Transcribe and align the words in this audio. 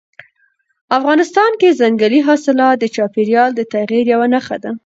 افغانستان 0.97 1.51
کې 1.59 1.77
ځنګلي 1.79 2.21
حاصلات 2.27 2.75
د 2.79 2.85
چاپېریال 2.95 3.49
د 3.55 3.61
تغیر 3.73 4.05
یوه 4.13 4.27
نښه 4.33 4.57
ده. 4.63 4.71